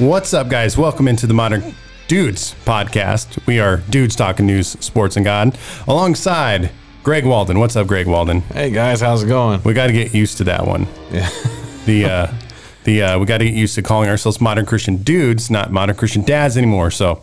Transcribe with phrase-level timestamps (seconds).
[0.00, 0.78] What's up, guys?
[0.78, 1.74] Welcome into the Modern
[2.08, 3.44] Dudes podcast.
[3.46, 5.58] We are dudes talking news, sports, and God.
[5.86, 6.70] Alongside
[7.02, 7.58] Greg Walden.
[7.58, 8.40] What's up, Greg Walden?
[8.40, 9.62] Hey guys, how's it going?
[9.62, 10.86] We got to get used to that one.
[11.12, 11.28] Yeah.
[11.84, 12.32] The uh,
[12.84, 15.96] the uh, we got to get used to calling ourselves modern Christian dudes, not modern
[15.96, 16.90] Christian dads anymore.
[16.90, 17.22] So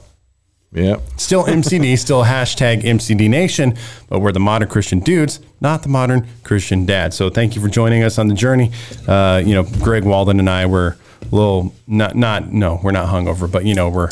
[0.73, 1.01] Yep.
[1.17, 3.75] still MCD, still hashtag MCD Nation,
[4.09, 7.15] but we're the modern Christian dudes, not the modern Christian dads.
[7.15, 8.71] So thank you for joining us on the journey.
[9.07, 10.97] Uh, you know, Greg Walden and I were
[11.31, 14.09] little not not no, we're not hungover, but you know we're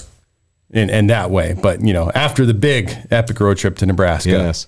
[0.71, 1.53] in, in that way.
[1.53, 4.29] But you know, after the big epic road trip to Nebraska.
[4.29, 4.67] Yes.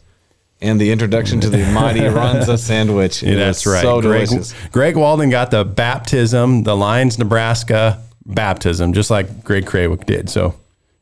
[0.59, 3.21] And the introduction to the mighty Runza sandwich.
[3.21, 3.83] Yeah, that's right.
[3.83, 4.55] So Greg, delicious.
[4.71, 10.31] Greg Walden got the baptism, the Lions Nebraska baptism, just like Greg Krawick did.
[10.31, 10.55] So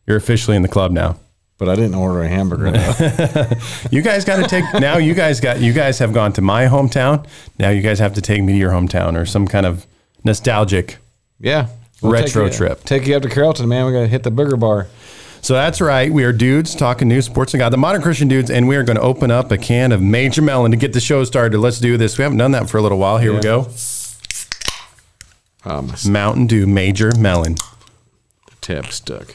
[0.08, 1.18] you're officially in the club now.
[1.58, 2.66] But I didn't order a hamburger.
[3.92, 4.98] You guys got to take now.
[4.98, 7.26] You guys got you guys have gone to my hometown.
[7.58, 9.86] Now you guys have to take me to your hometown or some kind of
[10.26, 10.98] nostalgic.
[11.40, 11.68] Yeah.
[12.02, 12.84] Retro take you- trip.
[12.84, 13.86] Take you up to Carrollton, man.
[13.86, 14.88] We got to hit the burger bar.
[15.42, 16.12] So that's right.
[16.12, 18.84] We are dudes talking news, sports, and God, the modern Christian dudes, and we are
[18.84, 21.58] going to open up a can of Major Melon to get the show started.
[21.60, 22.18] Let's do this.
[22.18, 23.20] We haven't done that for a little while.
[23.20, 23.70] Here we go.
[25.64, 27.58] My Mountain Dew Major Melon.
[28.62, 29.34] tip stuck.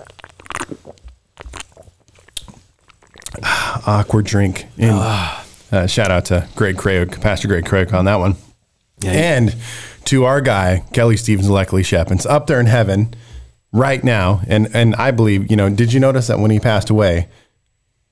[3.87, 4.67] awkward drink.
[4.79, 4.91] And,
[5.73, 8.37] uh, shout out to Greg Craig, Pastor Greg Craig on that one.
[9.05, 9.55] and
[10.11, 13.15] to our guy, Kelly Stevens Leckley Shepins, up there in heaven
[13.73, 14.43] right now.
[14.49, 17.29] And and I believe, you know, did you notice that when he passed away,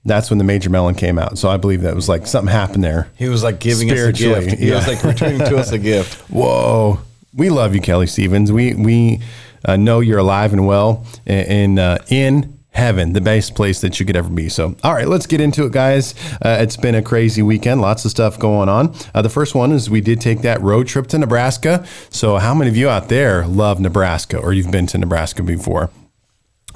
[0.05, 1.39] that's when the Major Melon came out.
[1.39, 3.09] So I believe that was like something happened there.
[3.17, 4.59] He was like giving us a gift.
[4.59, 4.77] He yeah.
[4.77, 6.21] was like returning to us a gift.
[6.31, 7.01] Whoa.
[7.35, 8.53] We love you, Kelly Stevens.
[8.53, 9.21] We we
[9.65, 14.07] uh, know you're alive and well in uh, in heaven, the best place that you
[14.07, 14.49] could ever be.
[14.49, 16.15] So, all right, let's get into it, guys.
[16.41, 18.95] Uh, it's been a crazy weekend, lots of stuff going on.
[19.15, 21.85] Uh, the first one is we did take that road trip to Nebraska.
[22.11, 25.91] So, how many of you out there love Nebraska or you've been to Nebraska before?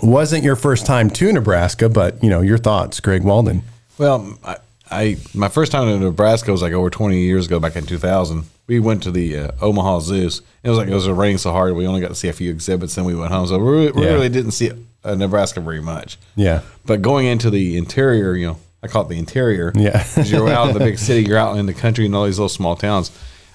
[0.03, 3.63] Wasn't your first time to Nebraska, but you know your thoughts, Greg Walden.
[3.99, 4.57] Well, I,
[4.91, 8.45] I my first time to Nebraska was like over 20 years ago, back in 2000.
[8.67, 10.43] We went to the uh, Omaha Zoos.
[10.65, 12.51] It was like it was raining so hard, we only got to see a few
[12.51, 13.47] exhibits, and we went home.
[13.47, 14.13] So we, really- we Yeah.
[14.15, 14.71] really didn't see
[15.05, 16.19] uh, Nebraska very much.
[16.37, 19.73] Yeah, But going into the interior, you know, I call it the interior.
[19.75, 20.05] Yeah.
[20.25, 22.49] you're out in the big city, you're out in the country and all these little
[22.49, 23.11] small towns.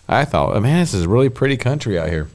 [0.07, 2.29] I thought, oh, man, this is really pretty country out here.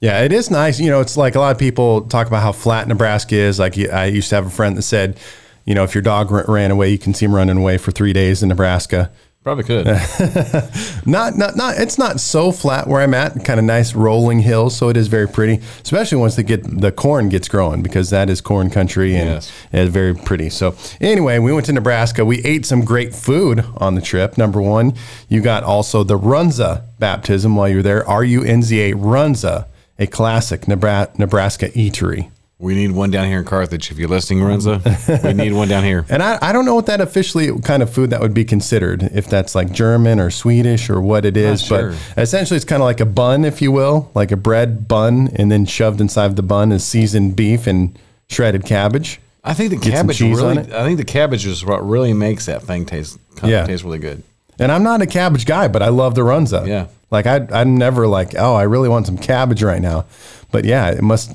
[0.00, 0.78] Yeah, it is nice.
[0.78, 3.58] You know, it's like a lot of people talk about how flat Nebraska is.
[3.58, 5.18] Like I used to have a friend that said,
[5.64, 8.12] you know, if your dog ran away, you can see him running away for three
[8.12, 9.10] days in Nebraska.
[9.46, 9.86] Probably could.
[11.06, 11.78] Not, not, not.
[11.78, 13.44] It's not so flat where I'm at.
[13.44, 15.62] Kind of nice rolling hills, so it is very pretty.
[15.84, 19.52] Especially once they get the corn gets growing, because that is corn country and Yes.
[19.72, 20.50] it's very pretty.
[20.50, 22.24] So anyway, we went to Nebraska.
[22.24, 24.36] We ate some great food on the trip.
[24.36, 24.94] Number one,
[25.28, 28.04] you got also the Runza baptism while you were there.
[28.08, 32.32] R U N Z A Runza, a classic Nebra- Nebraska eatery.
[32.58, 33.90] We need one down here in Carthage.
[33.90, 36.06] If you're listening, Runza, we need one down here.
[36.10, 39.02] And I, I don't know what that officially kind of food that would be considered,
[39.12, 41.62] if that's like German or Swedish or what it is.
[41.62, 41.90] sure.
[42.14, 45.28] But essentially, it's kind of like a bun, if you will, like a bread bun,
[45.36, 47.98] and then shoved inside the bun is seasoned beef and
[48.30, 49.20] shredded cabbage.
[49.44, 50.68] I think the Get some cabbage cheese on really.
[50.70, 50.74] it.
[50.74, 53.18] I think the cabbage is what really makes that thing taste.
[53.36, 53.60] Kind Yeah.
[53.60, 54.22] of taste really good.
[54.58, 56.66] And I'm not a cabbage guy, but I love the runza.
[56.66, 56.86] Yeah.
[57.10, 60.06] Like I, I'm never like, oh, I really want some cabbage right now.
[60.50, 61.32] But yeah, it must.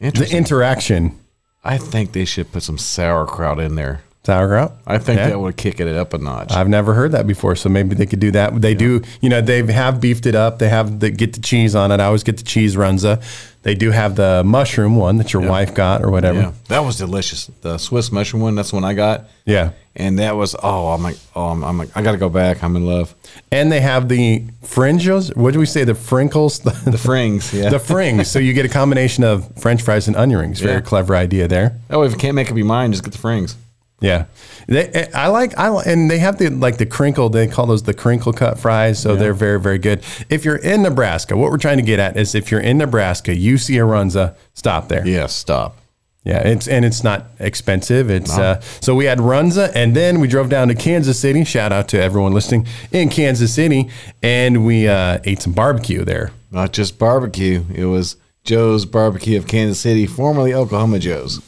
[0.00, 1.18] The interaction,
[1.62, 4.02] I think they should put some sauerkraut in there.
[4.24, 4.72] Sauerkraut.
[4.86, 5.28] I think Yeah.
[5.30, 6.52] that would kick it up a notch.
[6.52, 8.60] I've never heard that before, so maybe they could do that.
[8.60, 10.58] They do, you know, they have beefed it up.
[10.58, 12.00] They have the get the cheese on it.
[12.00, 13.22] I always get the cheese runza.
[13.62, 16.40] They do have the mushroom one that your wife got or whatever.
[16.40, 17.50] yeah, that was delicious.
[17.60, 18.54] The Swiss mushroom one.
[18.54, 19.24] That's the one I got.
[19.44, 19.70] Yeah.
[19.96, 22.62] And that was oh I'm like oh I'm, I'm like I got to go back.
[22.62, 23.14] I'm in love.
[23.52, 25.34] And they have the fringes.
[25.34, 25.84] What do we say?
[25.84, 27.68] The frinkles, the, The frings, yeah.
[27.70, 28.26] the frings.
[28.26, 30.60] So you get a combination of French fries and onion rings.
[30.60, 30.80] Very Yeah.
[30.80, 31.76] clever idea there.
[31.90, 33.56] oh, if you can't make up your mind, just get the frings.
[34.00, 34.26] Yeah,
[34.66, 37.28] they, I like I and they have the like the crinkle.
[37.28, 40.02] They call those the crinkle cut fries, so they're very very good.
[40.30, 43.34] If you're in Nebraska, what we're trying to get at is if you're in Nebraska,
[43.34, 45.06] you see a runza, stop there.
[45.06, 45.76] Yes, stop.
[46.24, 48.10] Yeah, it's and it's not expensive.
[48.10, 51.44] It's uh, so we had Runza, and then we drove down to Kansas City.
[51.44, 53.88] Shout out to everyone listening in Kansas City,
[54.22, 56.32] and we uh, ate some barbecue there.
[56.50, 57.64] Not just barbecue.
[57.74, 61.40] It was Joe's Barbecue of Kansas City, formerly Oklahoma Joe's.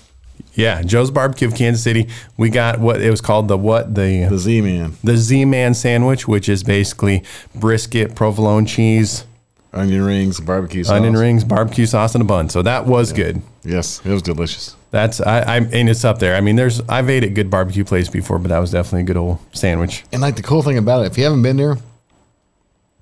[0.55, 2.09] Yeah, Joe's Barbecue of Kansas City.
[2.37, 5.75] We got what it was called the what the The Z Man, the Z Man
[5.75, 7.23] sandwich, which is basically
[7.55, 9.25] brisket, provolone cheese,
[9.73, 10.93] onion rings, barbecue sauce.
[10.93, 12.49] onion rings, barbecue sauce, and a bun.
[12.51, 13.41] So that was good.
[13.65, 14.77] Yes, it was delicious.
[14.91, 16.37] That's I, I and it's up there.
[16.37, 19.05] I mean, there's I've ate at good barbecue place before, but that was definitely a
[19.05, 20.05] good old sandwich.
[20.13, 21.77] And like the cool thing about it, if you haven't been there,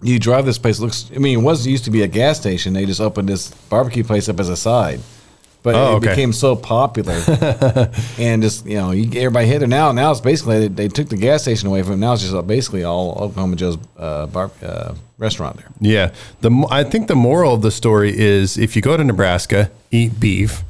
[0.03, 0.79] you drive this place.
[0.79, 2.75] Looks, I mean, it was used to be a gas station.
[2.75, 5.01] They just opened this barbecue place up as a side.
[5.63, 6.09] But Oh, it okay.
[6.11, 7.15] became so popular,
[8.19, 9.93] and just you know, you, everybody hit it now.
[9.93, 11.97] Now it's basically they, they took the gas station away from it.
[11.99, 15.69] Now it's just basically all Oklahoma Joe's uh, bar, uh, restaurant there.
[15.81, 16.13] Yeah.
[16.41, 20.19] The I think the moral of the story is if you go to Nebraska, eat
[20.19, 20.63] beef.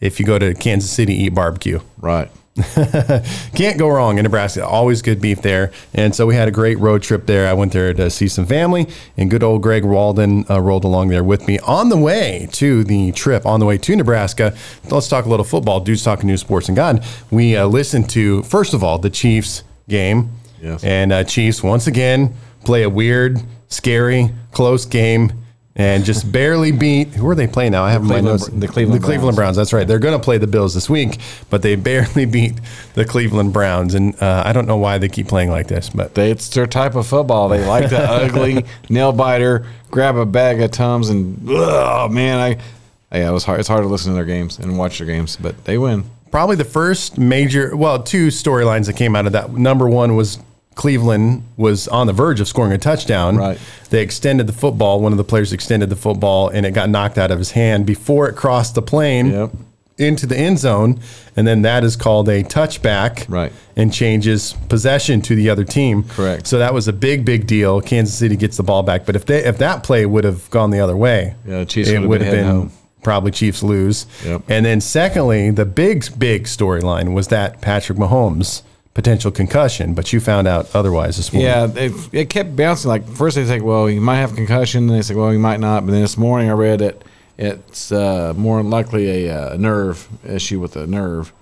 [0.00, 1.80] If you go to Kansas City, eat barbecue.
[1.98, 2.30] Right.
[3.54, 4.66] Can't go wrong in Nebraska.
[4.66, 5.72] Always good beef there.
[5.94, 7.48] And so we had a great road trip there.
[7.48, 11.08] I went there to see some family, and good old Greg Walden uh, rolled along
[11.08, 14.56] there with me on the way to the trip, on the way to Nebraska.
[14.90, 15.80] Let's talk a little football.
[15.80, 17.04] Dudes talking news, sports, and God.
[17.30, 20.30] We uh, listened to, first of all, the Chiefs game.
[20.60, 20.84] Yes.
[20.84, 22.34] And uh, Chiefs, once again,
[22.64, 25.32] play a weird, scary, close game.
[25.80, 27.08] And just barely beat.
[27.14, 27.84] Who are they playing now?
[27.84, 28.48] I have my notes.
[28.48, 29.56] the Cleveland the Cleveland Browns.
[29.56, 29.88] That's right.
[29.88, 31.18] They're going to play the Bills this week,
[31.48, 32.60] but they barely beat
[32.94, 33.94] the Cleveland Browns.
[33.94, 36.66] And uh, I don't know why they keep playing like this, but They, it's their
[36.66, 37.48] type of football.
[37.48, 43.16] They like the ugly nail biter, grab a bag of tums, and oh man, I
[43.16, 43.58] yeah, it was hard.
[43.60, 46.04] It's hard to listen to their games and watch their games, but they win.
[46.30, 49.52] probably the first major, well, two storylines that came out of that.
[49.52, 50.38] Number one was
[50.74, 53.36] Cleveland was on the verge of scoring a touchdown.
[53.36, 53.58] Right.
[53.90, 55.00] They extended the football.
[55.00, 57.86] One of the players extended the football, and it got knocked out of his hand
[57.86, 59.30] before it crossed the plane.
[59.30, 59.50] Yep.
[59.98, 60.98] Into the end zone,
[61.36, 63.52] and then that is called a touchback, Right.
[63.76, 66.46] And changes possession to the other team, Correct.
[66.46, 67.82] So that was a big, big deal.
[67.82, 70.70] Kansas City gets the ball back, but if they if that play would have gone
[70.70, 72.72] the other way, Yeah, Chiefs it would have been been home.
[73.02, 74.06] probably Chiefs lose.
[74.24, 74.44] Yep.
[74.48, 78.62] And then secondly, the big big storyline was that Patrick Mahomes
[78.94, 81.48] potential concussion, but you found out otherwise this morning.
[81.48, 82.88] Yeah, it, it kept bouncing.
[82.88, 85.60] Like first they think, well, he might have concussion, and they say, well, he might
[85.60, 85.86] not.
[85.86, 87.02] But then this morning I read that
[87.38, 91.32] it's uh, more than likely a uh, nerve issue with a nerve.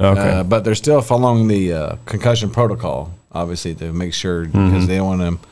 [0.00, 0.20] Okay.
[0.30, 4.70] Uh, but they're still following the uh, concussion protocol, obviously, to make sure Mm-hmm.
[4.70, 5.48] because they don't want to,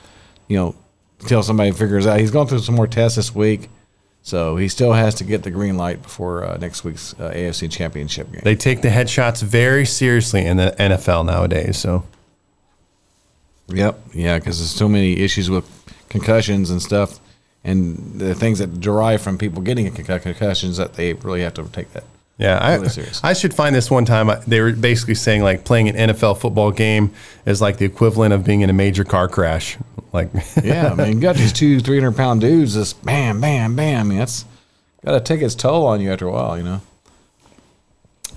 [0.49, 0.75] you know,
[1.21, 2.19] until somebody figures out.
[2.19, 3.69] He's going through some more tests this week,
[4.23, 7.71] so he still has to get the green light before uh, next week's uh, AFC
[7.71, 8.43] Championship game.
[8.45, 11.79] They take the headshots very seriously in the NFL nowadays.
[11.79, 12.05] So
[13.73, 14.01] Yep.
[14.15, 15.65] Yeah, because there's so many issues with
[16.09, 17.21] concussions and stuff,
[17.63, 21.93] and the things that derive from people getting concussions that they really have to take
[21.93, 22.05] that.
[22.41, 23.21] Yeah, I, Really serious.
[23.23, 24.31] I should find this one time.
[24.47, 27.13] They were basically saying like playing an NFL football game
[27.45, 29.77] is like the equivalent of being in a major car crash.
[30.13, 30.29] Like,
[30.65, 34.01] Yeah, I mean, you got these two, three hundred pound dudes, just bam, bam, bam.
[34.01, 34.45] I mean, that's
[35.05, 36.81] got to take its toll on you after a while, you know.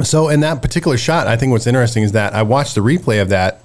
[0.03, 3.23] So in that particular shot, I think what's interesting is that I watched the replay
[3.23, 3.63] of that,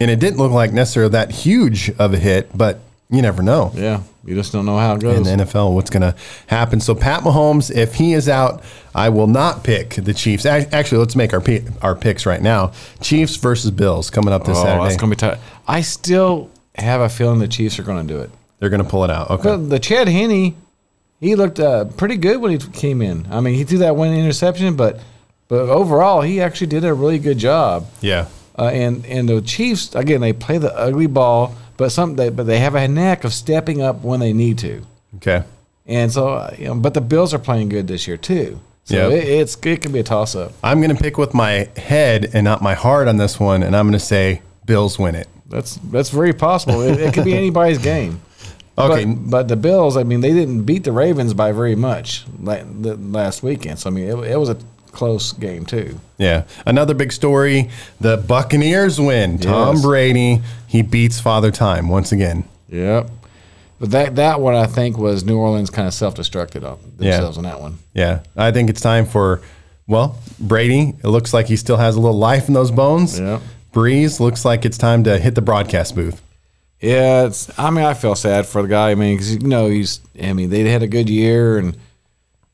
[0.00, 2.80] and it didn't look like necessarily that huge of a hit, but
[3.10, 3.70] you never know.
[3.74, 5.16] Yeah, you just don't know how it goes.
[5.26, 6.14] In the NFL, what's going to
[6.46, 6.80] happen?
[6.80, 8.62] So Pat Mahomes, if he is out,
[8.94, 10.46] I will not pick the Chiefs.
[10.46, 11.42] Actually, let's make our
[11.80, 12.72] our picks right now.
[13.00, 14.84] Chiefs versus Bills coming up this oh, Saturday.
[14.84, 15.38] that's gonna be tight.
[15.66, 18.30] I still have a feeling the Chiefs are going to do it.
[18.58, 19.30] They're going to pull it out.
[19.30, 19.42] Okay.
[19.42, 20.54] But the Chad Henne,
[21.20, 23.26] he looked uh, pretty good when he came in.
[23.30, 25.00] I mean, he threw that one interception, but
[25.48, 27.86] but overall, he actually did a really good job.
[28.00, 28.26] Yeah.
[28.58, 32.44] Uh, and and the Chiefs again, they play the ugly ball, but some they, but
[32.46, 34.82] they have a knack of stepping up when they need to.
[35.16, 35.42] Okay.
[35.86, 38.60] And so, uh, you know, but the Bills are playing good this year too.
[38.84, 39.12] So Yep.
[39.22, 40.52] it, it's it can be a toss up.
[40.62, 43.76] I'm going to pick with my head and not my heart on this one, and
[43.76, 45.28] I'm going to say Bills win it.
[45.48, 46.80] That's that's very possible.
[46.82, 48.20] It, it could be anybody's game.
[48.78, 49.04] Okay.
[49.04, 53.42] But, but the Bills, I mean, they didn't beat the Ravens by very much last
[53.42, 53.78] weekend.
[53.78, 54.56] So I mean, it, it was a
[54.92, 55.98] close game too.
[56.18, 56.44] Yeah.
[56.66, 59.38] Another big story the Buccaneers win.
[59.38, 59.84] Tom Yes.
[59.84, 62.44] Brady, he beats Father Time once again.
[62.70, 63.10] Yep.
[63.78, 67.36] But that that one I think was New Orleans kind of self destructed on themselves
[67.36, 67.78] on that one.
[67.92, 68.20] Yeah.
[68.38, 69.42] I think it's time for,
[69.86, 70.94] well, Brady.
[71.04, 73.20] It looks like he still has a little life in those bones.
[73.20, 73.40] Yeah.
[73.74, 76.22] Brees looks like it's time to hit the broadcast booth.
[76.80, 77.58] Yeah, it's.
[77.58, 78.92] I mean, I feel sad for the guy.
[78.92, 80.00] I mean, because you know he's.
[80.20, 81.76] I mean, they had a good year, and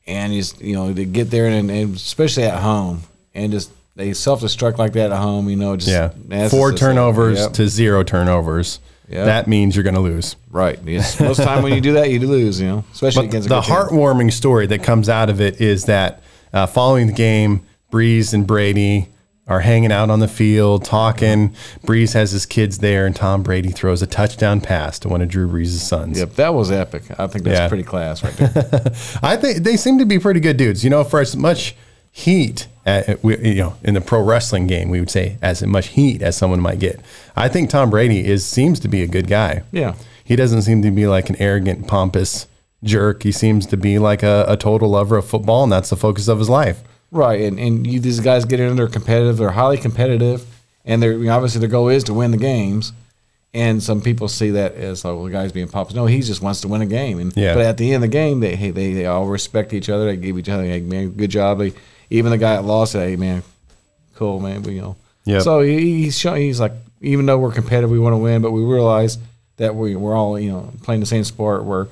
[0.05, 4.13] and he's you know to get there and, and especially at home and just they
[4.13, 5.49] self destruct like that at home.
[5.49, 6.47] You know, just Yeah.
[6.49, 7.53] Four turnovers Yep.
[7.53, 8.79] to zero turnovers.
[9.09, 9.25] Yep.
[9.25, 10.35] That means you're going to lose.
[10.51, 10.79] right.
[10.85, 11.19] Yes.
[11.19, 12.61] Most time when you do that, you lose.
[12.61, 13.75] You know, especially But against a the good team.
[13.75, 16.21] heartwarming story that comes out of it is that
[16.53, 19.07] uh, following the game, Brees and Brady
[19.47, 21.55] are hanging out on the field talking.
[21.83, 25.27] Brees has his kids there, and Tom Brady throws a touchdown pass to one of
[25.29, 26.19] Drew Brees' sons.
[26.19, 27.01] Yep, that was epic.
[27.17, 27.67] I think that's Yeah.
[27.67, 28.91] pretty class right there.
[29.23, 30.83] I think they seem to be pretty good dudes.
[30.83, 31.75] You know, for as much
[32.25, 36.21] heat, at, you know, in the pro wrestling game, we would say as much heat
[36.21, 36.99] as someone might get.
[37.35, 39.63] I think Tom Brady is seems to be a good guy.
[39.71, 39.95] Yeah.
[40.23, 42.47] he doesn't seem to be like an arrogant, pompous
[42.83, 43.23] jerk.
[43.23, 46.27] He seems to be like a, a total lover of football, and that's the focus
[46.27, 46.81] of his life.
[47.11, 50.45] Right, and and you, these guys get in, they're competitive, they're highly competitive,
[50.85, 52.93] and they're you know, obviously their goal is to win the games.
[53.51, 55.95] And some people see that as like, well, the guy's being pompous.
[55.95, 57.17] No, he just wants to win a game.
[57.19, 57.55] And Yeah.
[57.55, 60.05] but at the end of the game, they hey, they, they all respect each other.
[60.05, 61.57] They give each other, hey man, good job.
[61.57, 61.73] They,
[62.09, 63.43] even the guy that lost, said, hey man,
[64.15, 64.95] cool man, we, you know.
[65.25, 65.39] Yeah.
[65.39, 68.51] So he, he's showing, he's like, even though we're competitive, we want to win, but
[68.51, 69.17] we realize
[69.57, 71.63] that we we're all you know playing the same sport.
[71.63, 71.87] We're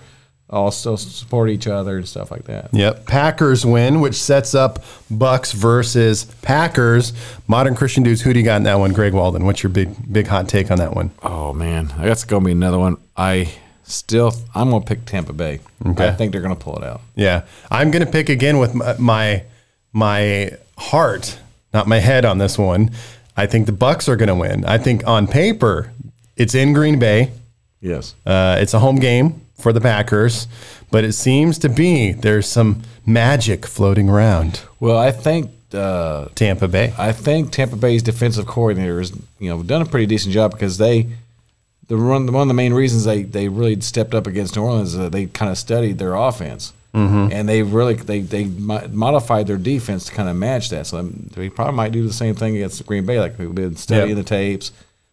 [0.50, 2.74] all still support each other and stuff like that.
[2.74, 3.06] Yep.
[3.06, 7.12] Packers win, which sets up Bucks versus Packers.
[7.48, 8.94] Modern Christian dudes, who do you got in that one?
[8.94, 9.46] Greg Walden.
[9.46, 11.12] What's your big big hot take on that one?
[11.22, 12.98] Oh man, that's gonna be another one.
[13.16, 15.60] I still, I'm gonna pick Tampa Bay.
[15.86, 16.08] Okay.
[16.08, 17.02] I think they're gonna pull it out.
[17.16, 19.44] Yeah, I'm gonna pick again with my my,
[19.98, 21.40] my heart,
[21.74, 22.92] not my head on this one.
[23.36, 24.64] I think the Bucks are gonna win.
[24.66, 25.92] I think on paper,
[26.36, 27.32] it's in Green Bay.
[27.82, 28.14] Yes.
[28.26, 30.48] Uh, it's a home game for the Packers,
[30.92, 36.68] but it seems to be there's some magic floating around Well, I think uh, Tampa
[36.68, 36.94] Bay.
[36.98, 40.78] I think Tampa Bay's defensive coordinator has you know done a pretty decent job because
[40.78, 41.08] they
[41.88, 44.94] the run one of the main reasons they they really stepped up against New Orleans
[44.94, 46.74] is that they kind of studied their offense.
[46.98, 47.32] Mm-hmm.
[47.32, 50.88] And they really they they modified their defense to kind of match that.
[50.88, 53.54] So um, they probably might do the same thing against the Green Bay, like we've
[53.54, 54.18] been studying Yep.
[54.18, 54.72] the tapes.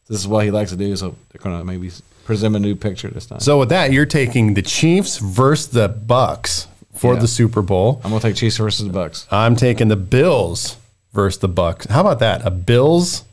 [0.08, 1.90] This is what he likes to do, so they're going to maybe
[2.24, 3.40] present a new picture this time.
[3.40, 7.20] So with that, you're taking the Chiefs versus the Bucks for Yeah.
[7.20, 8.00] the Super Bowl.
[8.04, 9.26] I'm going to take Chiefs versus the Bucks.
[9.30, 10.76] I'm taking the Bills
[11.12, 11.86] versus the Bucks.
[11.86, 12.46] How about that?
[12.46, 13.24] A Bills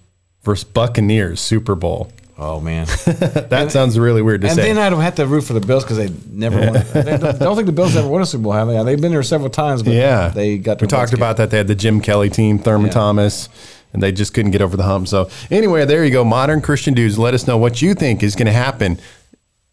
[0.44, 2.12] versus Buccaneers Super Bowl.
[2.38, 2.88] Oh man.
[3.52, 4.70] That sounds really weird to And say.
[4.70, 6.78] And then I'd have to root for the Bills because they never won.
[6.78, 8.82] I don't, don't think the Bills ever won a Super Bowl, have they?
[8.84, 10.82] They've been there several times, but yeah, they got.
[10.82, 11.52] We talked about that.
[11.52, 12.94] They had the Jim Kelly team, Thurman Yeah.
[12.94, 13.50] Thomas,
[13.94, 15.08] and they just couldn't get over the hump.
[15.08, 16.24] So anyway, there you go.
[16.24, 17.20] Modern Christian dudes.
[17.20, 19.00] Let us know what you think is going to happen.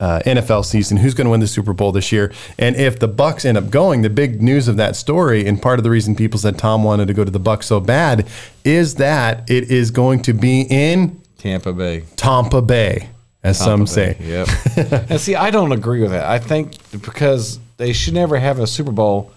[0.00, 3.08] Uh, NFL season, who's going to win the Super Bowl this year, and if the
[3.08, 6.14] Bucks end up going, the big news of that story, and part of the reason
[6.14, 8.28] people said Tom wanted to go to the Bucks so bad,
[8.64, 11.20] is that it is going to be in.
[11.38, 12.04] Tampa Bay.
[12.16, 13.08] Tampa Bay,
[13.42, 14.16] as some Tampa say.
[14.18, 14.44] Bay,
[14.76, 15.10] Yep.
[15.10, 16.26] and see, I don't agree with that.
[16.26, 19.32] I think because they should never have a Super Bowl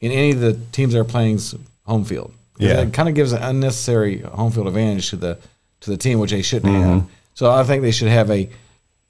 [0.00, 2.32] in any of the teams that are playing's home field.
[2.58, 2.80] Yeah.
[2.82, 5.38] It kind of gives an unnecessary home field advantage to the
[5.80, 6.90] to the team, which they shouldn't Mm-hmm.
[7.00, 7.06] have.
[7.34, 8.48] So I think they should have a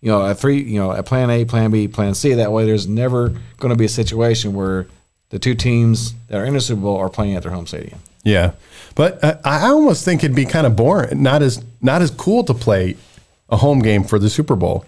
[0.01, 2.35] you know, a three, you know, a plan A, plan B, plan C.
[2.35, 4.87] That way, there's never going to be a situation where
[5.31, 7.99] the two teams that are in the Super Bowl are playing at their home stadium.
[8.27, 8.53] Yeah,
[8.95, 12.45] but uh, I almost think it'd be kind of boring, not as not as cool
[12.45, 12.97] to play
[13.49, 14.85] a home game for the Super Bowl.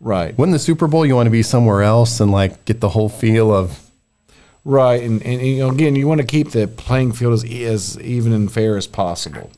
[0.00, 0.36] Right.
[0.38, 3.08] When the Super Bowl, you want to be somewhere else and like get the whole
[3.08, 3.86] feel of
[4.66, 8.00] Right, and, and you know, again, you want to keep the playing field as as
[8.00, 9.48] even and fair as possible.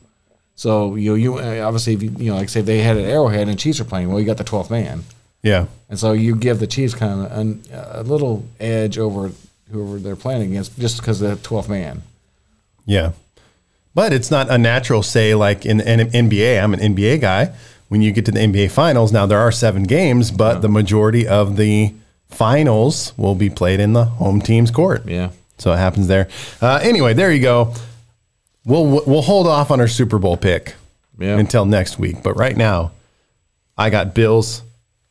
[0.53, 3.05] So you know, you uh, obviously, if you, you know, like say they had an
[3.05, 5.03] Arrowhead and Chiefs are playing, well, you got the twelfth man,
[5.41, 9.31] yeah, and so you give the Chiefs kind of an, a little edge over
[9.71, 12.03] whoever they're playing against, just because of the twelfth man.
[12.89, 13.11] Yeah.
[13.95, 15.03] But it's not unnatural.
[15.03, 17.51] Say like in the NBA, I'm an NBA guy.
[17.89, 21.27] When you get to the NBA finals, now there are seven games, but the majority
[21.27, 21.93] of the
[22.29, 25.01] finals will be played in the home team's court.
[25.07, 26.27] Yeah, So it happens there.
[26.61, 27.73] Uh, anyway, there you go.
[28.65, 30.75] We'll we'll hold off on our Super Bowl pick
[31.17, 31.37] Yeah.
[31.39, 32.21] until next week.
[32.23, 32.91] But right now,
[33.77, 34.61] I got Bills,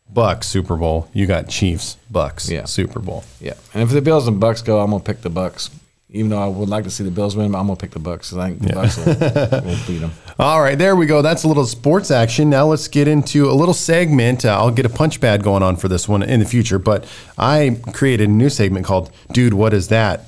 [0.08, 1.08] Bucks Super Bowl.
[1.12, 2.64] You got Chiefs, Bucks Yeah.
[2.66, 3.24] Super Bowl.
[3.40, 3.54] yeah.
[3.74, 5.70] And if the Bills and Bucks go, I'm gonna pick the Bucks.
[6.10, 7.98] Even though I would like to see the Bills win, but I'm gonna pick the
[7.98, 9.04] Bucks because I think the Bucks will,
[9.64, 10.12] will beat them.
[10.38, 11.20] All right, there we go.
[11.20, 12.48] That's a little sports action.
[12.48, 14.46] Now let's get into a little segment.
[14.46, 17.06] Uh, I'll get a punch pad going on for this one in the future, but
[17.36, 20.24] I created a new segment called "Dude, What Is That?"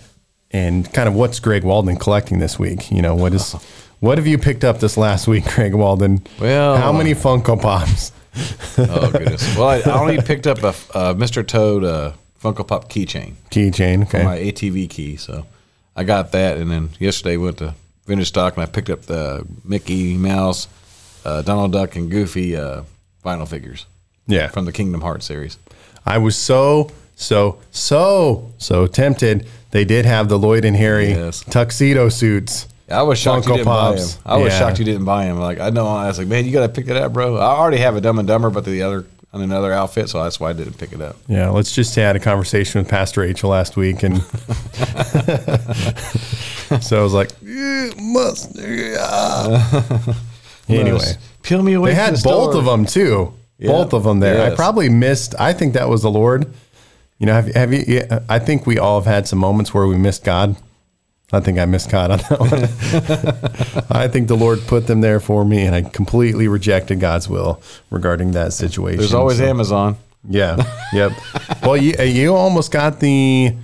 [0.50, 2.90] and kind of what's Greg Walden collecting this week.
[2.90, 3.54] You know, what is
[4.00, 6.22] what have you picked up this last week, Greg Walden?
[6.38, 8.12] Well, how many Funko Pops?
[8.78, 9.56] Oh goodness!
[9.56, 11.46] Well, I, I only picked up a, a Mr.
[11.46, 13.34] Toad uh, Funko Pop keychain.
[13.50, 14.02] Keychain.
[14.02, 14.24] Okay.
[14.24, 15.16] my ATV key.
[15.16, 15.46] So
[15.96, 17.74] I got that, and then yesterday went to
[18.06, 20.68] vintage stock and I picked up the Mickey Mouse,
[21.24, 22.82] uh, Donald Duck, and Goofy uh,
[23.24, 23.86] vinyl figures
[24.26, 24.48] yeah.
[24.48, 25.58] from the Kingdom Hearts series.
[26.06, 29.46] I was so so so so tempted.
[29.70, 31.44] They did have the Lloyd and Harry Yes.
[31.44, 32.66] tuxedo suits.
[32.90, 34.14] I was shocked Funko you didn't buy Pops.
[34.14, 34.22] them.
[34.26, 34.58] I was Yeah.
[34.58, 35.38] shocked you didn't buy them.
[35.38, 37.36] Like I know, I was like, man, you got to pick it up, bro.
[37.36, 40.40] I already have a Dumb and Dumber, but the other on another outfit, so that's
[40.40, 41.16] why I didn't pick it up.
[41.28, 44.22] Yeah, let's just say I had a conversation with Pastor Rachel last week, and
[46.82, 48.58] so I was like, "Eh, must.
[48.58, 49.84] yeah."
[50.68, 51.90] anyway, peel me away.
[51.90, 53.32] they had the both of them too.
[53.58, 53.68] Yeah.
[53.72, 54.50] Both of them there.
[54.50, 55.34] I probably missed.
[55.38, 56.52] I think that was the Lord.
[57.18, 57.84] You know, have, have you?
[57.86, 60.56] Yeah, I think we all have had some moments where we missed God.
[61.32, 63.84] I think I missed God on that one.
[64.02, 67.62] I think the Lord put them there for me, and I completely rejected God's will
[67.90, 68.98] regarding that situation.
[68.98, 69.96] There's always So- Amazon.
[70.28, 70.56] yeah.
[70.92, 71.12] Yep.
[71.62, 73.54] well, you uh, you almost got the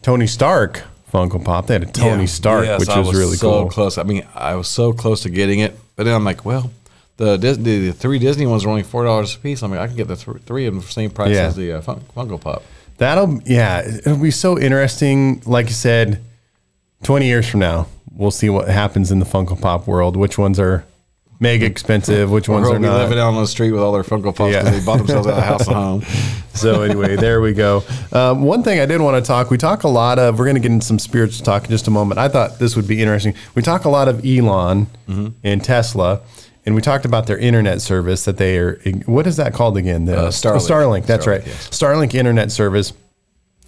[0.00, 1.66] Tony Stark Funko Pop.
[1.66, 2.26] They had a Tony Yeah.
[2.26, 3.68] Stark, Yes, which I was, really so cool.
[3.70, 3.98] close.
[3.98, 6.70] I mean, I was so close to getting it, but then I'm like, well,
[7.18, 9.62] the Disney, the three Disney ones are only four dollars a piece.
[9.62, 11.48] I mean, I can get the th- three of them for the same price Yeah.
[11.48, 12.62] as the uh, Funko Pop.
[12.96, 15.42] That'll yeah, it'll be so interesting.
[15.44, 16.24] Like you said,
[17.02, 20.16] twenty years from now, we'll see what happens in the Funko Pop world.
[20.16, 20.84] Which ones are
[21.40, 22.30] mega expensive?
[22.30, 22.98] Which ones are not?
[22.98, 24.62] living out on the street with all their Funko Pops Yeah.
[24.68, 26.02] they bought themselves out of house and home.
[26.54, 27.84] So anyway, there we go.
[28.12, 29.48] Um, one thing I did want to talk.
[29.50, 30.38] We talk a lot of.
[30.38, 32.18] We're going to get into some spiritual talk in just a moment.
[32.18, 33.34] I thought this would be interesting.
[33.54, 34.88] We talk a lot of Elon
[35.44, 36.20] and Tesla,
[36.66, 38.80] and we talked about their internet service that they are.
[39.06, 40.06] What is that called again?
[40.06, 40.66] The Uh, Starlink.
[41.02, 41.06] Starlink.
[41.06, 41.46] That's Starlink, right.
[41.46, 41.68] yes.
[41.70, 42.92] Starlink internet service.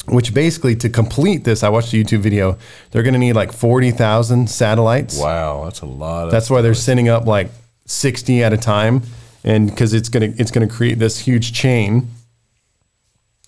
[0.06, 2.58] Which basically to complete this, I watched a YouTube video.
[2.90, 5.18] They're going to need like forty thousand satellites.
[5.18, 6.26] Wow, that's a lot.
[6.26, 7.50] Of That's why they're sending up like
[7.90, 9.02] 60 at a time
[9.42, 12.08] and because it's going to it's going to create this huge chain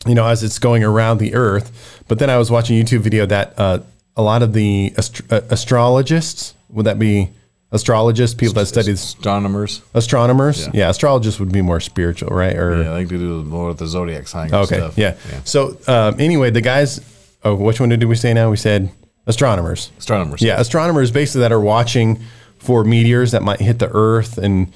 [0.06, 3.00] you know as it's going around the earth but then i was watching a youtube
[3.00, 3.78] video that uh,
[4.16, 4.92] a lot of the
[5.30, 7.30] uh, astrologists would that be
[7.73, 9.81] astrologists people that study astronomers.
[9.95, 10.71] astronomers yeah.
[10.75, 10.88] Yeah.
[10.91, 13.87] astrologists would be more spiritual right or Yeah, I think they do more with the
[13.87, 14.99] zodiac sign okay stuff.
[14.99, 15.14] yeah,
[15.45, 17.00] so um, anyway the guys
[17.45, 18.91] oh which one did we say now we said
[19.26, 20.43] astronomers astronomers.
[20.43, 22.21] yeah, astronomers basically that are watching
[22.59, 24.73] for meteors that might hit the Earth, and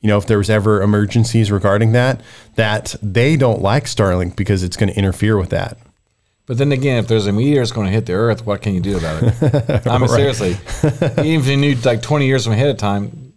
[0.00, 2.22] you know if there was ever emergencies regarding that,
[2.54, 5.76] that they don't like Starlink because it's going to interfere with that.
[6.46, 8.72] But then again, if there's a meteor that's going to hit the Earth, what can
[8.74, 9.86] you do about it?
[9.88, 10.56] I mean, seriously,
[11.24, 13.32] even if you knew like 20 years from ahead of time,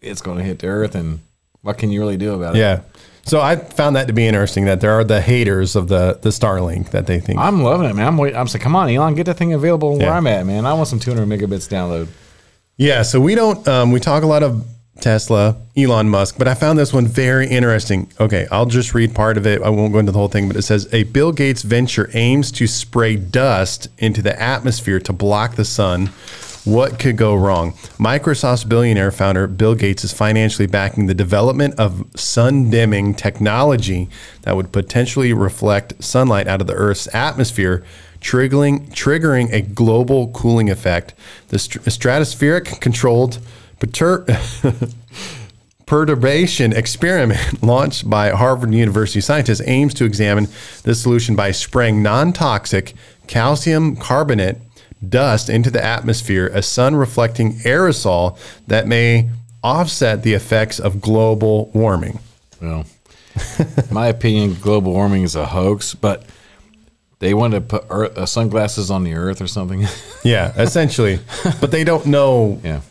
[0.00, 1.20] it's going to hit the Earth, and
[1.62, 2.60] what can you really do about it?
[2.60, 2.82] Yeah.
[3.22, 6.30] So I found that to be interesting that there are the haters of the the
[6.30, 7.38] Starlink that they think.
[7.38, 8.06] I'm loving it, man.
[8.06, 10.16] I'm wait, I'm saying, come on, Elon, get that thing available where Yeah.
[10.16, 10.64] I'm at, man.
[10.66, 12.08] I want some 200 megabits download.
[12.76, 14.64] Yeah, so we don't um, we talk a lot of
[15.00, 18.10] Tesla, Elon Musk, but I found this one very interesting.
[18.20, 19.62] Okay, I'll just read part of it.
[19.62, 22.52] I won't go into the whole thing, but it says a Bill Gates venture aims
[22.52, 26.10] to spray dust into the atmosphere to block the sun.
[26.64, 27.72] What could go wrong?
[27.98, 34.10] Microsoft's billionaire founder Bill Gates is financially backing the development of sun dimming technology
[34.42, 37.82] that would potentially reflect sunlight out of the Earth's atmosphere
[38.20, 41.14] triggering triggering a global cooling effect.
[41.48, 43.38] The str- stratospheric controlled
[43.80, 44.26] pertur-
[45.86, 50.46] perturbation experiment launched by Harvard University scientists aims to examine
[50.84, 52.94] this solution by spraying non-toxic
[53.26, 54.56] calcium carbonate
[55.08, 59.30] dust into the atmosphere, a sun reflecting aerosol that may
[59.64, 62.20] offset the effects of global warming.
[62.60, 62.84] Well,
[63.90, 66.24] my opinion, global warming is a hoax, but
[67.20, 69.86] they want to put earth, uh, sunglasses on the Earth or something.
[70.22, 71.18] Yeah, essentially.
[71.62, 72.82] but they don't know yeah.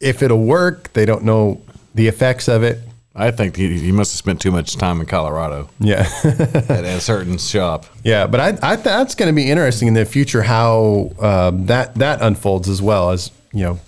[0.00, 0.92] If it'll work.
[0.92, 1.60] They don't know
[1.94, 2.80] the effects of it.
[3.18, 6.06] I think he, he must have spent too much time in Colorado Yeah.
[6.24, 7.86] at a certain shop.
[8.04, 11.94] yeah, but I, I that's going to be interesting in the future how um, that
[11.94, 13.80] that unfolds as well as, you know,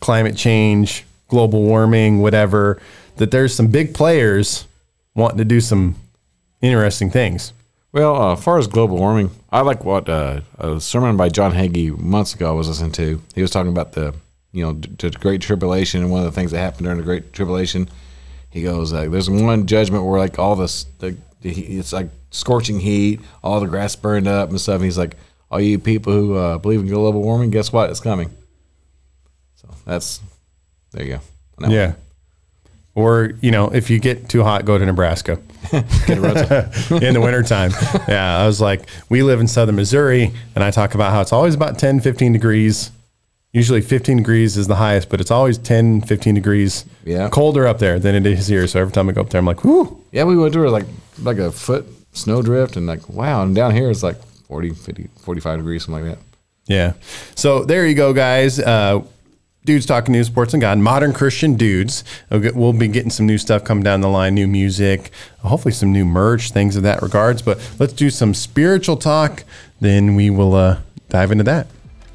[0.00, 2.80] climate change, global warming, whatever,
[3.18, 4.66] that there's some big players
[5.14, 5.94] wanting to do some
[6.60, 7.52] interesting things.
[7.92, 11.52] Well, uh, as far as global warming, I like what uh, a sermon by John
[11.52, 13.22] Hagee months ago I was listening to.
[13.34, 14.14] He was talking about the,
[14.52, 17.04] you know, d- the Great Tribulation and one of the things that happened during the
[17.04, 17.88] Great Tribulation.
[18.50, 22.80] He goes, like, "There's one judgment where like all this, the, the it's like scorching
[22.80, 25.16] heat, all the grass burned up and stuff." And he's like,
[25.50, 27.90] "All you people who uh, believe in global warming, guess what?
[27.90, 28.30] It's coming."
[29.54, 30.20] So that's
[30.92, 31.20] there you go.
[31.70, 31.94] Yeah.
[32.96, 35.36] Or, you know, if you get too hot, go to Nebraska.
[35.70, 35.84] one.
[36.06, 36.36] Get a road-
[37.02, 37.70] in the wintertime.
[38.08, 41.32] Yeah, I was like, we live in southern Missouri, and I talk about how it's
[41.32, 42.90] always about 10, 15 degrees.
[43.52, 47.28] Usually 15 degrees is the highest, but it's always 10, 15 degrees Yeah.
[47.30, 48.66] colder up there than it is here.
[48.68, 49.98] So every time I go up there, I'm like, whoo.
[50.12, 50.86] Yeah, we went through like
[51.22, 55.08] like a foot snow drift and like wow, and down here it's like 40, 50,
[55.22, 56.24] 45 degrees, something like that.
[56.66, 56.92] Yeah.
[57.34, 58.60] So there you go, guys.
[58.60, 59.02] Uh,
[59.66, 62.02] Dudes Talking News, Sports and God, Modern Christian Dudes.
[62.30, 65.10] We'll get- We'll be getting some new stuff coming down the line, new music,
[65.40, 67.42] hopefully some new merch, things of that regards.
[67.42, 69.44] But let's do some spiritual talk.
[69.80, 70.78] Then we will uh,
[71.10, 71.66] dive into that.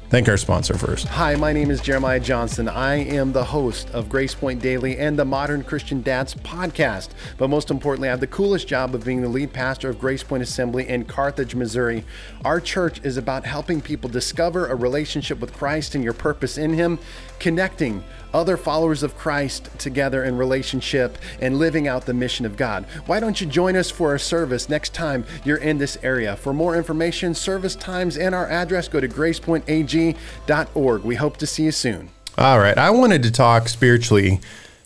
[0.08, 1.08] Thank our sponsor first.
[1.08, 2.68] Hi, my name is Jeremiah Johnson.
[2.68, 7.08] I am the host of Grace Point Daily and the Modern Christian Dads podcast.
[7.38, 10.22] But most importantly, I have the coolest job of being the lead pastor of Grace
[10.22, 12.04] Point Assembly in Carthage, Missouri.
[12.44, 16.72] Our church is about helping people discover a relationship with Christ and your purpose in
[16.74, 17.00] Him,
[17.40, 18.04] connecting
[18.36, 22.84] other followers of Christ together in relationship and living out the mission of God.
[23.06, 26.36] Why don't you join us for a service next time you're in this area?
[26.36, 31.02] For more information, service times, and our address, go to gracepointag.org.
[31.02, 32.10] We hope to see you soon.
[32.36, 32.76] All right.
[32.76, 34.40] I wanted to talk spiritually.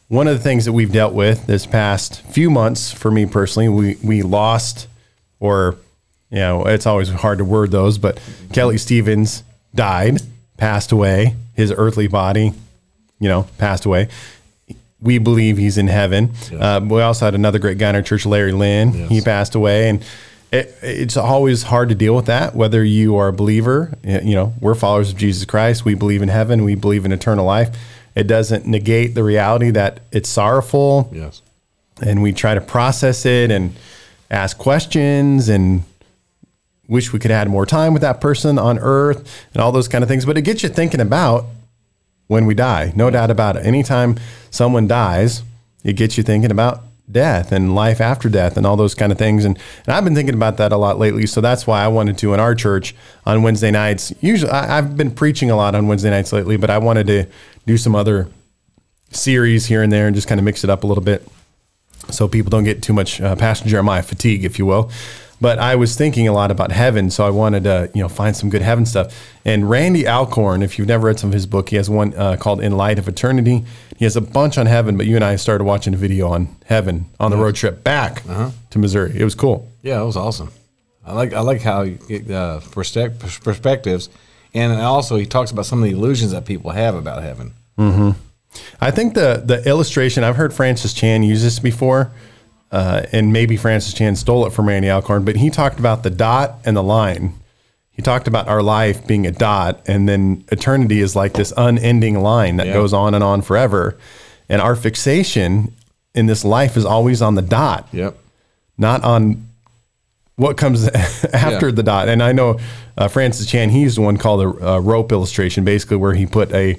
[0.07, 3.69] One of the things that we've dealt with this past few months for me personally,
[3.69, 4.87] we, we lost,
[5.41, 5.77] or,
[6.31, 8.21] you know, it's always hard to word those, but
[8.53, 9.43] Kelly Stevens
[9.75, 10.21] died,
[10.57, 12.53] passed away, his earthly body
[13.21, 14.09] you know, passed away.
[15.01, 16.31] we believe he's in heaven.
[16.59, 18.93] Uh, we also had another great guy in our church, Larry Lynn.
[18.93, 20.05] He passed away, and
[20.53, 22.55] it, it's always hard to deal with that.
[22.55, 25.85] Whether you are a believer, you know, we're followers of Jesus Christ.
[25.85, 26.65] We believe in heaven.
[26.65, 27.75] We believe in eternal life.
[28.15, 31.41] It doesn't negate the reality that it's sorrowful Yes.
[32.03, 33.75] and we try to process it and
[34.31, 35.85] ask questions and
[36.89, 40.03] wish we could add more time with that person on earth and all those kind
[40.03, 41.45] of things but it gets you thinking about
[42.31, 42.93] when we die.
[42.95, 43.66] No doubt about it.
[43.66, 44.16] Anytime
[44.51, 45.43] someone dies
[45.83, 49.19] it gets you thinking about death and life after death and all those kind of
[49.19, 49.45] things.
[49.45, 51.27] And, and i've been thinking about that a lot lately.
[51.27, 52.95] So that's why i wanted to in our church
[53.27, 54.12] on wednesday nights.
[54.21, 57.27] Usually I, i've been preaching a lot on wednesday nights lately but i wanted to
[57.66, 58.29] do some other
[59.11, 61.27] series here and there and just kind of mix it up a little bit
[62.11, 64.90] so people don't get too much uh, Pastor Jeremiah fatigue, if you will.
[65.40, 68.37] But I was thinking a lot about heaven, so I wanted to, you know, find
[68.37, 69.14] some good heaven stuff.
[69.44, 72.37] And Randy Alcorn, if you've never read some of his book, he has one uh,
[72.37, 73.64] called "In Light of Eternity."
[73.96, 76.55] He has a bunch on heaven, but you and I started watching a video on
[76.66, 78.22] heaven on the road trip back
[78.70, 79.12] to Missouri.
[79.18, 79.66] It was cool.
[79.83, 80.50] Yeah, it was awesome.
[81.07, 84.11] I like I like how get uh, perspectives,
[84.55, 87.55] and also he talks about some of the illusions that people have about heaven.
[88.81, 92.11] I think the the illustration I've heard Francis Chan use this before,
[92.71, 96.11] uh, and maybe Francis Chan stole it from Randy Alcorn, but he talked about the
[96.11, 97.35] dot and the line.
[97.91, 102.21] He talked about our life being a dot, and then eternity is like this unending
[102.23, 102.73] line that Yeah.
[102.75, 103.99] goes on and on forever.
[104.49, 105.75] And our fixation
[106.15, 108.17] in this life is always on the dot Yep.
[108.79, 109.47] not on
[110.37, 110.89] what comes
[111.33, 111.75] after Yeah.
[111.75, 112.09] the dot.
[112.09, 112.59] And I know
[112.97, 116.53] uh, Francis Chan, he used one called a, a rope illustration, basically where he put
[116.53, 116.79] a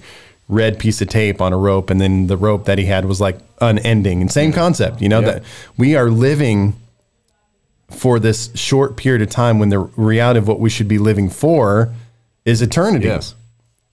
[0.52, 3.20] red piece of tape on a rope, and then the rope that he had was
[3.20, 4.22] like unending.
[4.22, 5.32] And same concept, you know, Yeah.
[5.32, 5.44] that
[5.78, 6.76] we are living
[7.90, 11.30] for this short period of time when the reality of what we should be living
[11.30, 11.90] for
[12.46, 13.34] is eternity Yes.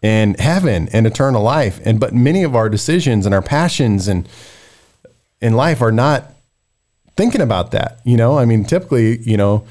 [0.03, 1.81] and heaven and eternal life.
[1.85, 4.29] And but many of our decisions and our passions and
[5.40, 6.33] in life are not
[7.16, 8.01] thinking about that.
[8.05, 9.64] You know, I mean, typically, you know,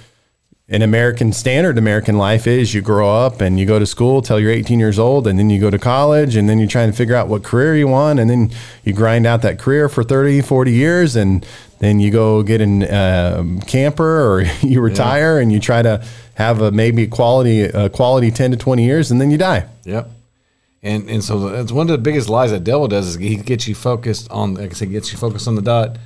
[0.69, 4.37] an American standard American life is you grow up and you go to school till
[4.37, 6.97] you're 18 years old, and then you go to college, and then you're trying to
[6.97, 8.51] figure out what career you want, and then
[8.83, 11.45] you grind out that career for 30, 40 years, and
[11.79, 16.03] then you go get an um, camper or you retire and you try to
[16.33, 19.65] have a maybe quality a quality 10 to 20 years, and then you die.
[19.85, 20.11] Yep.
[20.83, 23.67] And and so that's one of the biggest lies that devil does is he gets
[23.67, 25.97] you focused on like I said, gets you focused on the dot.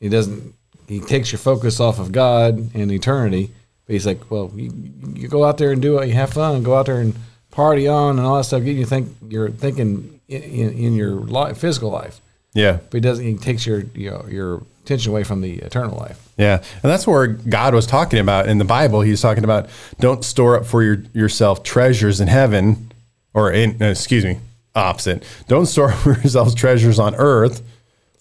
[0.00, 0.54] He doesn't
[0.88, 3.50] he takes your focus off of God and eternity.
[3.88, 4.70] But he's like, well, you,
[5.14, 7.14] you go out there and do it, you have fun, go out there and
[7.50, 8.62] party on and all that stuff.
[8.62, 12.20] You think you're thinking in, in, in your life, physical life.
[12.52, 12.80] Yeah.
[12.90, 13.24] But he doesn't.
[13.24, 16.28] He takes your your, your attention away from the eternal life.
[16.36, 19.00] Yeah, and that's where God was talking about in the Bible.
[19.00, 22.92] He's talking about don't store up for your, yourself treasures in heaven,
[23.32, 24.38] or in uh, excuse me,
[24.74, 25.24] opposite.
[25.46, 27.62] Don't store up for yourselves treasures on earth,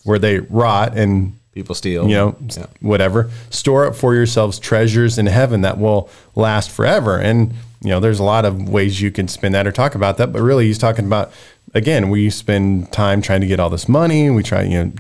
[0.04, 2.08] where they rot and People steal.
[2.08, 2.68] you know Yeah.
[2.82, 3.32] whatever.
[3.50, 7.18] Store up for yourselves treasures in heaven that will last forever.
[7.18, 10.18] And you know, there's a lot of ways you can spin that or talk about
[10.18, 11.32] that, but really, he's talking about
[11.74, 14.30] again, we spend time trying to get all this money.
[14.30, 14.92] We try, you know,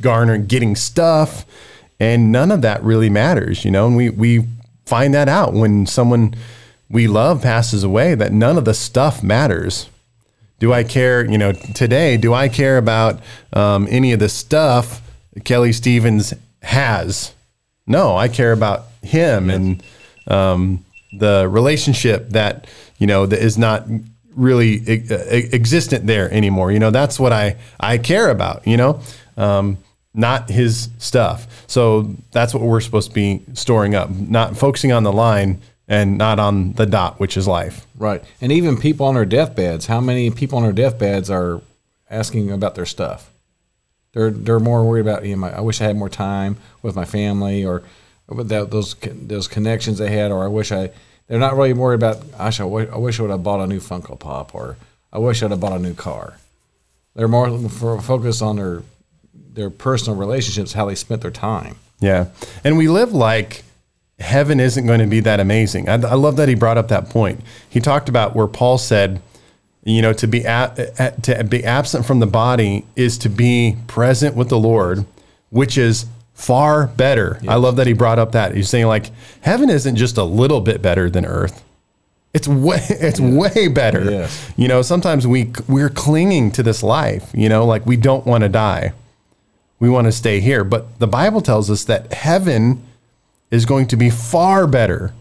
[0.00, 1.44] garner getting stuff,
[2.00, 3.62] and none of that really matters.
[3.62, 4.46] You know, and we we
[4.86, 6.34] find that out when someone
[6.88, 9.90] we love passes away that none of the stuff matters.
[10.60, 11.22] Do I care?
[11.30, 13.20] You know, today, do I care about
[13.52, 15.02] um, any of the stuff
[15.44, 17.32] Kelly Stevens has?
[17.86, 19.82] No, I care about him and
[20.26, 22.66] um, the relationship that
[22.98, 23.86] you know that is not
[24.34, 25.06] really e-
[25.52, 26.72] existent there anymore.
[26.72, 28.66] You know, that's what I I care about.
[28.66, 29.00] You know,
[29.36, 29.78] um,
[30.14, 31.46] not his stuff.
[31.66, 36.18] So that's what we're supposed to be storing up, not focusing on the line and
[36.18, 37.86] not on the dot, which is life.
[37.96, 38.24] Right.
[38.40, 41.60] And even people on their deathbeds, how many people on their deathbeds are
[42.10, 43.30] asking about their stuff?
[44.16, 47.04] They're they're more worried about, you know, I wish I had more time with my
[47.04, 47.82] family or
[48.26, 50.88] with that, those those connections they had, or I wish I.
[51.28, 52.32] They're not really worried about.
[52.32, 54.78] Gosh, I wish I, wish I would have bought a new Funko Pop, or
[55.12, 56.38] I wish I'd have bought a new car.
[57.14, 58.82] They're more focused on their
[59.34, 61.76] their personal relationships, how they spent their time.
[62.00, 62.28] Yeah.
[62.64, 63.64] And we live like
[64.18, 65.90] heaven isn't going to be that amazing.
[65.90, 67.42] I, I love that he brought up that point.
[67.68, 69.20] He talked about where Paul said,
[69.86, 74.36] you know, to be a, to be absent from the body is to be present
[74.36, 75.06] with the Lord,
[75.50, 77.40] which is far better.
[77.48, 78.54] I love that he brought up that.
[78.54, 81.62] He's saying like heaven isn't just a little bit better than earth.
[82.34, 84.10] It's way it's way better.
[84.10, 84.52] Yes.
[84.56, 88.42] You know, sometimes we we're clinging to this life, you know, like we don't want
[88.42, 88.92] to die
[89.78, 90.64] we want to stay here.
[90.64, 92.82] But the Bible tells us that heaven
[93.50, 95.12] is going to be far better,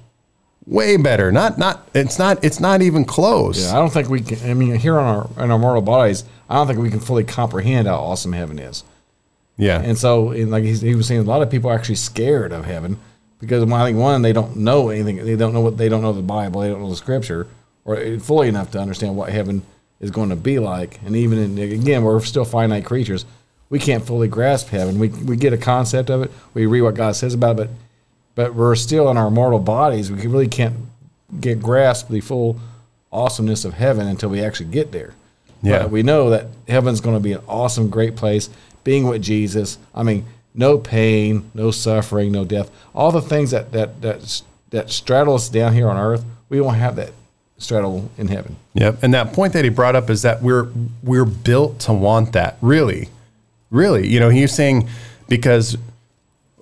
[0.67, 1.31] way better.
[1.31, 3.65] Not not it's not it's not even close.
[3.65, 4.49] Yeah, I don't think we can.
[4.49, 7.23] I mean, here on our in our mortal bodies, I don't think we can fully
[7.23, 8.83] comprehend how awesome heaven is.
[9.57, 9.81] Yeah.
[9.81, 12.51] And so, and like he's, he was saying, a lot of people are actually scared
[12.51, 12.99] of heaven
[13.39, 15.23] because I think one, they don't know anything.
[15.25, 16.61] They don't know what they don't know the Bible.
[16.61, 17.47] They don't know the Scripture
[17.85, 19.61] or fully enough to understand what heaven
[19.99, 20.99] is going to be like.
[21.03, 23.25] And even in, again, we're still finite creatures.
[23.69, 24.99] We can't fully grasp heaven.
[24.99, 26.31] We we get a concept of it.
[26.53, 27.69] We read what God says about it, but
[28.35, 30.11] but we're still in our mortal bodies.
[30.11, 30.75] We really can't
[31.39, 32.59] get grasp the full
[33.11, 35.13] awesomeness of heaven until we actually get there.
[35.61, 35.83] Yeah.
[35.83, 38.49] But we know that heaven's going to be an awesome, great place.
[38.83, 42.69] Being with Jesus, I mean, no pain, no suffering, no death.
[42.93, 46.77] All the things that that that that straddle us down here on earth, we won't
[46.77, 47.11] have that
[47.57, 48.57] straddle in heaven.
[48.73, 48.99] Yep.
[49.01, 50.67] And that point that he brought up is that we're
[51.01, 52.57] we're built to want that.
[52.61, 53.09] Really.
[53.71, 54.07] Really.
[54.07, 54.87] You know, he's saying
[55.27, 55.77] because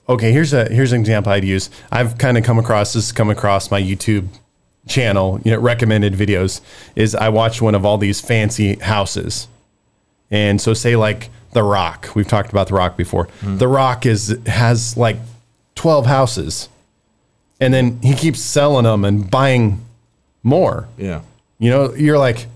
[0.08, 1.70] okay, here's a here's an example I'd use.
[1.92, 4.28] I've kind of come across this come across my YouTube
[4.88, 6.62] channel, you know, recommended videos
[6.96, 9.48] is I watch one of all these fancy houses.
[10.30, 12.10] And so say like The Rock.
[12.16, 13.28] We've talked about The Rock before.
[13.28, 13.58] Mm-hmm.
[13.58, 15.18] The Rock is has like
[15.76, 16.70] 12 houses.
[17.60, 19.86] And then he keeps selling them and buying
[20.42, 20.88] more.
[20.98, 21.22] Yeah.
[21.60, 22.48] You know, you're like,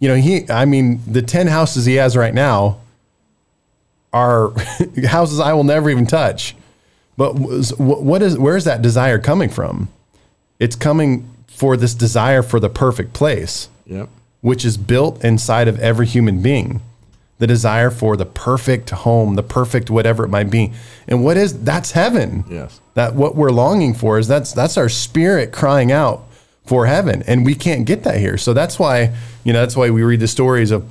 [0.00, 2.80] you know, he, I mean, the 10 houses he has right now
[4.12, 4.52] are
[5.06, 6.56] houses I will never even touch.
[7.16, 9.88] But what is, where's that desire coming from?
[10.58, 14.08] It's coming for this desire for the perfect place, Yep.
[14.40, 16.80] which is built inside of every human being.
[17.38, 20.72] The desire for the perfect home, the perfect whatever it might be.
[21.08, 22.80] And what is, that's heaven Yes.
[22.94, 26.24] that what we're longing for is that's that's our spirit crying out
[26.64, 29.90] for heaven and we can't get that here so that's why you know that's why
[29.90, 30.84] we read the stories of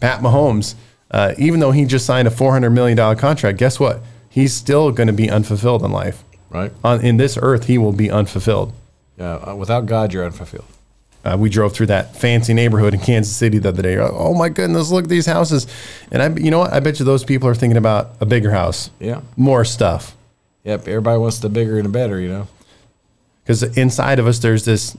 [0.00, 0.74] pat mahomes
[1.10, 5.06] uh, even though he just signed a $400 million contract guess what he's still going
[5.06, 6.72] to be unfulfilled in life Right.
[6.82, 8.72] on in this earth he will be unfulfilled
[9.18, 9.34] Yeah.
[9.36, 10.64] Uh, without God, you're unfulfilled.
[11.24, 13.98] uh, we drove through that fancy neighborhood in Kansas City the other day.
[13.98, 15.66] Oh my goodness, look at these houses!
[16.12, 16.72] And I, you know what?
[16.72, 19.20] I bet you those people are thinking about a bigger house, Yeah.
[19.36, 20.14] more stuff.
[20.64, 20.86] Yep.
[20.88, 22.46] Everybody wants the bigger and the better, you know?
[23.42, 24.94] because inside of us there's this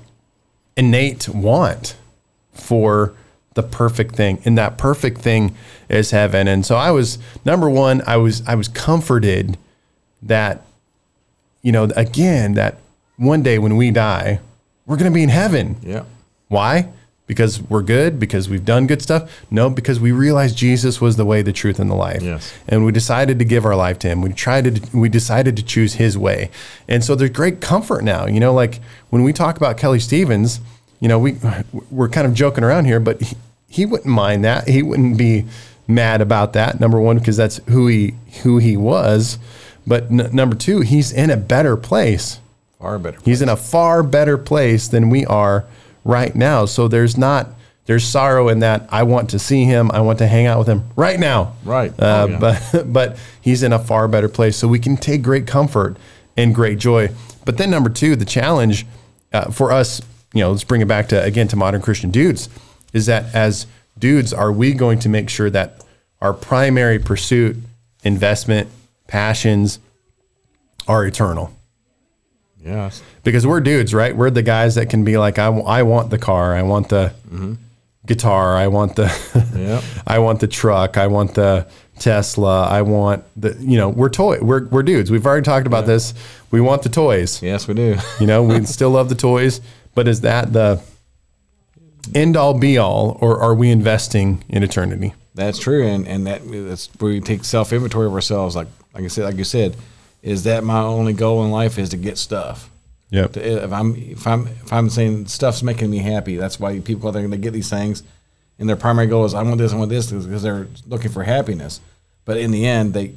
[0.75, 1.95] innate want
[2.53, 3.13] for
[3.59, 5.53] the perfect thing and that perfect thing
[5.89, 6.47] is heaven.
[6.47, 9.57] And so i was number one i was i was comforted
[10.23, 10.61] that
[11.61, 12.77] you know again that
[13.17, 14.39] one day when we die
[14.85, 15.75] we're going to be in heaven.
[15.83, 16.05] Yeah.
[16.47, 16.89] why?
[17.27, 19.29] Because we're good because we've done good stuff?
[19.51, 22.23] No because we realized jesus was the way the truth and the life.
[22.23, 22.51] Yes.
[22.67, 24.21] and we decided to give our life to him.
[24.23, 26.49] We tried to we decided to choose his way.
[26.87, 28.79] And so there's great comfort now you know like
[29.11, 30.59] when we talk about kelly stevens
[31.01, 31.37] you know we
[31.91, 33.35] we're kind of joking around here but he,
[33.69, 35.45] he wouldn't mind that he wouldn't be
[35.87, 39.39] mad about that number one because that's who he who he was
[39.87, 42.39] but n- number two he's in a better place
[42.79, 43.17] Far better.
[43.25, 45.65] He's in a far better place than we are
[46.05, 46.63] right now.
[46.65, 47.49] So there's not
[47.87, 48.87] there's sorrow in that.
[48.89, 49.91] I want to see him.
[49.91, 51.55] I want to hang out with him right now.
[51.65, 51.91] Right.
[51.99, 52.61] Uh, Oh, yeah.
[52.73, 54.55] But but he's in a far better place.
[54.55, 55.97] So we can take great comfort
[56.37, 57.09] and great joy.
[57.43, 58.85] But then number two, the challenge
[59.33, 59.99] uh, for us,
[60.33, 62.47] you know, let's bring it back to again to modern Christian dudes,
[62.93, 65.83] is that as dudes, are we going to make sure that
[66.21, 67.57] our primary pursuit,
[68.03, 68.69] investment,
[69.07, 69.79] passions,
[70.87, 71.53] are eternal?
[72.63, 73.01] Yes.
[73.23, 74.15] because we're dudes, right?
[74.15, 76.89] We're the guys that can be like, I, w- I want the car, I want
[76.89, 77.53] the mm-hmm.
[78.05, 79.05] guitar, I want the,
[79.55, 79.83] Yep.
[80.05, 81.67] I want the truck, I want the
[81.99, 85.09] Tesla, I want the, you know, we're toy, we're we're dudes.
[85.09, 86.13] We've already talked about this.
[86.51, 87.41] We want the toys.
[87.41, 87.97] Yes, we do.
[88.19, 89.61] You know, we still love the toys,
[89.95, 90.81] but is that the
[92.13, 95.13] end all be all, or are we investing in eternity?
[95.35, 98.55] That's true, and and that that's where we take self inventory of ourselves.
[98.55, 99.75] Like like I said, like you said,
[100.21, 102.69] is that my only goal in life is to get stuff.
[103.11, 103.33] Yep.
[103.33, 107.09] To- If I'm if I'm if I'm saying stuff's making me happy, that's why people
[107.09, 108.03] are going to get these things,
[108.57, 111.23] and their primary goal is I want this, I want this, because they're looking for
[111.23, 111.79] happiness.
[112.25, 113.13] But in the end, they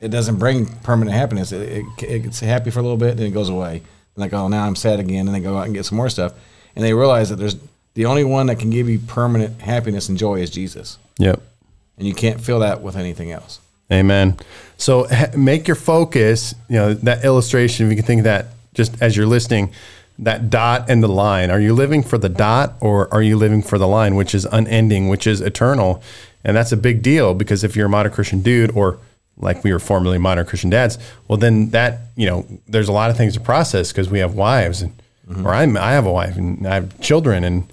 [0.00, 1.52] it doesn't bring permanent happiness.
[1.52, 1.62] It,
[1.98, 3.76] it, it gets happy for a little bit, then it goes away.
[3.76, 6.10] And like, oh, now I'm sad again, and they go out and get some more
[6.10, 6.34] stuff,
[6.74, 7.56] and they realize that there's
[7.96, 11.40] the only one that can give you permanent happiness and joy is Jesus Yep.
[11.98, 13.58] and you can't feel that with anything else.
[13.92, 14.36] Amen.
[14.76, 18.46] So ha- make your focus, you know, that illustration, if you can think of that
[18.74, 19.72] just as you're listening,
[20.18, 21.50] that dot and the line.
[21.50, 24.44] Are you living for the dot or are you living for the line, which is
[24.46, 26.02] unending, which is eternal?
[26.44, 28.98] And that's a big deal because if you're a modern Christian dude or
[29.38, 33.10] like we were formerly modern Christian dads, well, then that, you know, there's a lot
[33.10, 34.92] of things to process because we have wives and,
[35.44, 37.70] or I'm, I have a wife and I have children and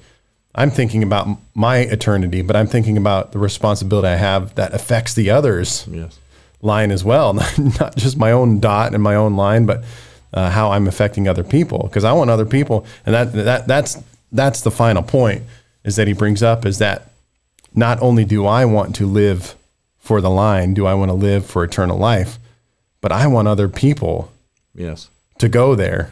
[0.56, 5.14] I'm thinking about my eternity, but I'm thinking about the responsibility I have that affects
[5.16, 6.20] the others Yes.
[6.62, 7.34] line as well,
[7.80, 9.84] not, just my own dot and my own line, but
[10.34, 11.84] uh, how I'm affecting other people.
[11.84, 13.98] Because I want other people, and that that that's
[14.32, 15.44] that's the final point
[15.84, 17.12] is that he brings up is that
[17.76, 19.56] not only do I want to live
[20.00, 22.38] for the line, do I want to live for eternal life?
[23.02, 24.32] But I want other people
[24.76, 25.10] Yes.
[25.40, 26.12] to go there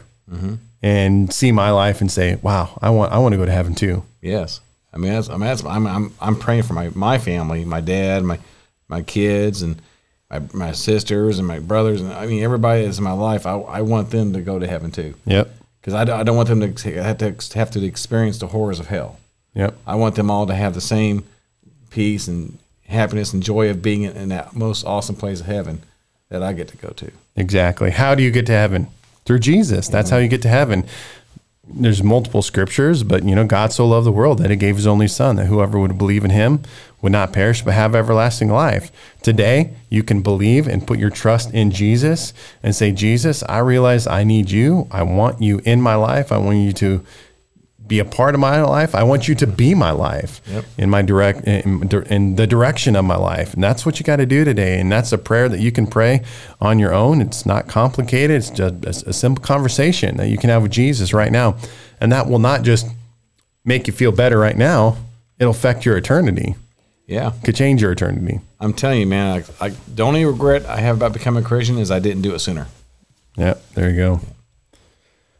[0.82, 3.74] and see my life and say, "Wow, I want I want to go to heaven
[3.74, 4.60] too." Yes.
[4.94, 7.80] I mean, that's, I mean, that's, I'm, I'm, I'm praying for my, my family, my
[7.80, 8.38] dad, my,
[8.88, 9.80] my kids, and
[10.30, 13.44] my, my sisters and my brothers, and I mean, everybody that's in my life.
[13.46, 15.50] I, I want them to go to heaven too, Yep.
[15.80, 18.80] because I, don't- I don't want them to have to have to experience the horrors
[18.80, 19.18] of hell.
[19.54, 19.76] Yep.
[19.86, 21.24] I want them all to have the same
[21.90, 25.82] peace and happiness and joy of being in, in that most awesome place of heaven
[26.28, 27.10] that I get to go to.
[27.36, 27.90] Exactly.
[27.90, 28.88] How do you get to heaven?
[29.24, 29.88] Through Jesus.
[29.88, 30.84] That's how you get to heaven.
[31.74, 34.86] There's multiple scriptures, but you know, God so loved the world that he gave his
[34.86, 36.62] only son that whoever would believe in him
[37.00, 38.92] would not perish but have everlasting life.
[39.22, 42.32] Today, you can believe and put your trust in Jesus
[42.62, 44.86] and say, Jesus, I realize I need you.
[44.90, 46.30] I want you in my life.
[46.30, 47.04] I want you to
[47.86, 48.94] be a part of my life.
[48.94, 50.64] I want you to be my life Yep.
[50.78, 53.54] in my direct in, in the direction of my life.
[53.54, 54.80] And that's what you got to do today.
[54.80, 56.22] And that's a prayer that you can pray
[56.60, 57.20] on your own.
[57.20, 58.36] It's not complicated.
[58.36, 61.56] It's just a, a simple conversation that you can have with Jesus right now.
[62.00, 62.86] And that will not just
[63.64, 64.96] make you feel better right now.
[65.38, 66.54] It'll affect your eternity.
[67.06, 68.40] Yeah, Could change your eternity.
[68.60, 69.44] I'm telling you, man.
[69.60, 72.32] I, I the only regret I have about becoming a Christian is I didn't do
[72.34, 72.68] it sooner.
[73.36, 74.20] Yep, there you go.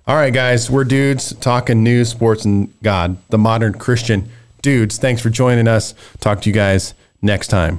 [0.05, 4.29] All right, guys, we're dudes talking news, sports, and God, the modern Christian
[4.61, 4.99] dudes.
[4.99, 5.95] Thanks for joining us.
[6.19, 7.79] Talk to you guys next time.